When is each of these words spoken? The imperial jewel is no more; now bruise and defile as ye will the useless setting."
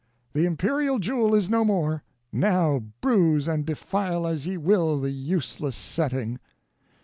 The 0.33 0.47
imperial 0.47 0.97
jewel 0.97 1.35
is 1.35 1.47
no 1.47 1.63
more; 1.63 2.01
now 2.33 2.79
bruise 3.01 3.47
and 3.47 3.63
defile 3.67 4.25
as 4.25 4.47
ye 4.47 4.57
will 4.57 4.99
the 4.99 5.11
useless 5.11 5.75
setting." 5.75 6.39